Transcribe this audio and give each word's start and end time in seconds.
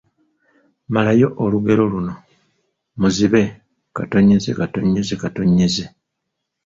Malayo 0.93 1.27
olugero 1.43 1.83
luno: 1.91 2.13
Muzibe… 2.99 3.41